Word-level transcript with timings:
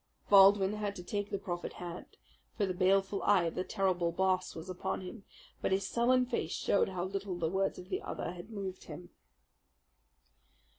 Baldwin 0.31 0.73
had 0.73 0.95
to 0.95 1.03
take 1.03 1.29
the 1.29 1.37
proffered 1.37 1.73
hand; 1.73 2.17
for 2.57 2.65
the 2.65 2.73
baleful 2.73 3.21
eye 3.21 3.43
of 3.43 3.53
the 3.53 3.63
terrible 3.63 4.11
Boss 4.11 4.55
was 4.55 4.67
upon 4.67 5.01
him. 5.01 5.25
But 5.61 5.71
his 5.71 5.85
sullen 5.85 6.25
face 6.25 6.53
showed 6.53 6.89
how 6.89 7.03
little 7.03 7.37
the 7.37 7.49
words 7.51 7.77
of 7.77 7.89
the 7.89 8.01
other 8.01 8.31
had 8.31 8.49
moved 8.49 8.85
him. 8.85 9.11